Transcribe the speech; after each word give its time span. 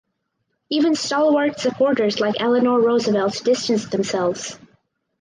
Even 0.71 0.95
"stalwart 0.95 1.59
supporters" 1.59 2.19
like 2.19 2.33
Eleanor 2.39 2.79
Roosevelt 2.81 3.39
distanced 3.45 3.91
themselves. 3.91 4.57